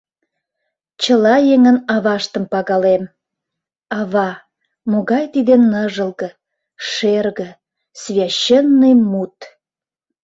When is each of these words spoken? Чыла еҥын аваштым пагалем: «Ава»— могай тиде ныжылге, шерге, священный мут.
Чыла 1.01 1.35
еҥын 1.53 1.77
аваштым 1.95 2.43
пагалем: 2.53 3.03
«Ава»— 3.99 4.29
могай 4.91 5.23
тиде 5.33 5.55
ныжылге, 5.71 6.29
шерге, 6.93 7.49
священный 8.01 8.95
мут. 9.11 9.37